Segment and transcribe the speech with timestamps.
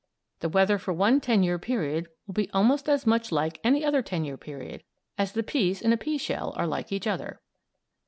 [0.39, 4.01] The weather for one ten year period will be almost as much like any other
[4.01, 4.81] ten year period,
[5.15, 7.39] as the peas in a pea shell are like each other.